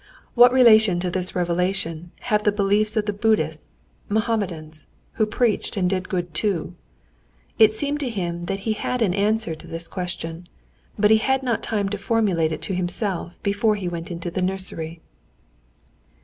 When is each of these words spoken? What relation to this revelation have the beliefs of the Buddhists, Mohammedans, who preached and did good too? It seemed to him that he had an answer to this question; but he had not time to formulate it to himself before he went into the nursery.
What 0.33 0.51
relation 0.51 0.99
to 1.01 1.11
this 1.11 1.35
revelation 1.35 2.09
have 2.21 2.43
the 2.43 2.51
beliefs 2.51 2.97
of 2.97 3.05
the 3.05 3.13
Buddhists, 3.13 3.67
Mohammedans, 4.09 4.87
who 5.11 5.27
preached 5.27 5.77
and 5.77 5.87
did 5.87 6.09
good 6.09 6.33
too? 6.33 6.73
It 7.59 7.71
seemed 7.73 7.99
to 7.99 8.09
him 8.09 8.45
that 8.45 8.61
he 8.61 8.73
had 8.73 9.03
an 9.03 9.13
answer 9.13 9.53
to 9.53 9.67
this 9.67 9.87
question; 9.87 10.49
but 10.97 11.11
he 11.11 11.17
had 11.17 11.43
not 11.43 11.61
time 11.61 11.87
to 11.89 11.99
formulate 11.99 12.51
it 12.51 12.63
to 12.63 12.73
himself 12.73 13.37
before 13.43 13.75
he 13.75 13.87
went 13.87 14.09
into 14.09 14.31
the 14.31 14.41
nursery. 14.41 15.01